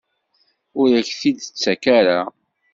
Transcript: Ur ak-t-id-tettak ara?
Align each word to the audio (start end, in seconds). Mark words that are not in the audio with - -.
Ur 0.79 0.89
ak-t-id-tettak 0.99 1.83
ara? 1.97 2.19